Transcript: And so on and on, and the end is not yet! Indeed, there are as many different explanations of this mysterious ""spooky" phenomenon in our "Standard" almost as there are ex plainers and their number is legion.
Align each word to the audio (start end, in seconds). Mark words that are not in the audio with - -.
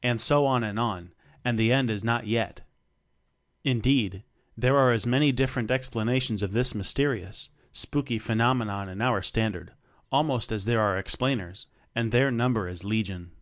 And 0.00 0.20
so 0.20 0.46
on 0.46 0.62
and 0.62 0.78
on, 0.78 1.12
and 1.44 1.58
the 1.58 1.72
end 1.72 1.90
is 1.90 2.04
not 2.04 2.24
yet! 2.28 2.60
Indeed, 3.64 4.22
there 4.56 4.76
are 4.76 4.92
as 4.92 5.08
many 5.08 5.32
different 5.32 5.72
explanations 5.72 6.40
of 6.40 6.52
this 6.52 6.72
mysterious 6.72 7.48
""spooky" 7.72 8.20
phenomenon 8.20 8.88
in 8.88 9.00
our 9.02 9.22
"Standard" 9.22 9.72
almost 10.12 10.52
as 10.52 10.66
there 10.66 10.80
are 10.80 10.96
ex 10.96 11.16
plainers 11.16 11.66
and 11.96 12.12
their 12.12 12.30
number 12.30 12.68
is 12.68 12.84
legion. 12.84 13.32